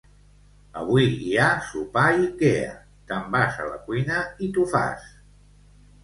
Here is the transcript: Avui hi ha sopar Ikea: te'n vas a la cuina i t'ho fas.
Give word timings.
Avui 0.83 1.09
hi 1.25 1.33
ha 1.41 1.49
sopar 1.65 2.05
Ikea: 2.23 2.71
te'n 3.11 3.27
vas 3.35 3.59
a 3.65 3.67
la 3.73 3.77
cuina 3.89 4.23
i 4.47 4.51
t'ho 4.55 4.65
fas. 4.73 5.05